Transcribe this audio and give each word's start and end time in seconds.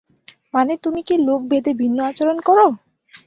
মানে, 0.53 0.73
তুমি 0.83 1.01
কি 1.07 1.15
লোকভেদে 1.27 1.71
ভিন্ন 1.73 1.97
আচরণ 2.09 2.37
করো? 2.41 2.67